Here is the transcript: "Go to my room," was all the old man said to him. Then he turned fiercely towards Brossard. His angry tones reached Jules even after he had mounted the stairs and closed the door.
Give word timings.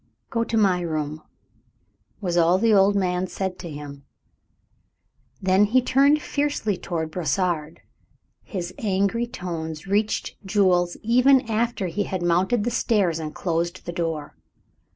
"Go 0.31 0.43
to 0.43 0.57
my 0.57 0.81
room," 0.81 1.21
was 2.21 2.35
all 2.35 2.57
the 2.57 2.73
old 2.73 2.95
man 2.95 3.27
said 3.27 3.59
to 3.59 3.69
him. 3.69 4.03
Then 5.39 5.65
he 5.65 5.79
turned 5.79 6.23
fiercely 6.23 6.75
towards 6.75 7.11
Brossard. 7.11 7.81
His 8.41 8.73
angry 8.79 9.27
tones 9.27 9.85
reached 9.85 10.43
Jules 10.43 10.97
even 11.03 11.41
after 11.41 11.85
he 11.85 12.05
had 12.05 12.23
mounted 12.23 12.63
the 12.63 12.71
stairs 12.71 13.19
and 13.19 13.35
closed 13.35 13.85
the 13.85 13.91
door. 13.91 14.35